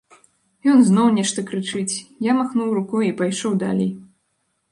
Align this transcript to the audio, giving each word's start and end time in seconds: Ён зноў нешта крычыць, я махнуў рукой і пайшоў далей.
Ён 0.75 0.79
зноў 0.85 1.09
нешта 1.17 1.43
крычыць, 1.51 1.95
я 2.29 2.35
махнуў 2.39 2.73
рукой 2.79 3.05
і 3.09 3.13
пайшоў 3.23 3.53
далей. 3.65 3.91